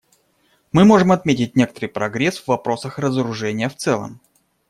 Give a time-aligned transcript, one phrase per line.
[0.71, 4.19] Мы можем отметить некоторый прогресс в вопросах разоружения в целом.